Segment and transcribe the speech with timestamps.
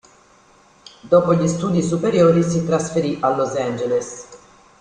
[1.01, 4.27] Dopo gli studi superiori si trasferì a Los Angeles.